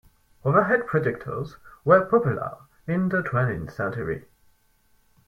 Overhead 0.43 0.87
projectors 0.87 1.57
were 1.85 2.03
popular 2.03 2.57
in 2.87 3.09
the 3.09 3.21
twentieth 3.21 3.71
century. 3.71 4.25